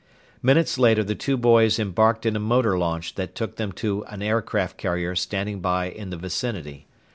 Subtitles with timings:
[0.41, 4.23] Minutes later, the two boys embarked in a motor launch that took them to an
[4.23, 6.87] aircraft carrier standing by in the vicinity.